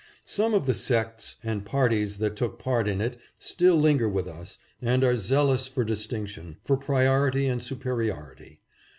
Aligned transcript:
Some 0.25 0.55
of 0.55 0.65
the 0.65 0.73
sects 0.73 1.35
and 1.43 1.63
parties 1.63 2.17
that 2.17 2.35
took 2.35 2.57
part 2.57 2.87
in 2.87 3.01
it 3.01 3.17
still 3.37 3.75
linger 3.75 4.09
with 4.09 4.27
us 4.27 4.57
and 4.81 5.03
are 5.03 5.15
zealous 5.15 5.67
for 5.67 5.83
distinction, 5.83 6.57
for 6.63 6.75
pri 6.75 7.03
ority 7.05 7.47
and 7.47 7.61
superiority. 7.61 8.61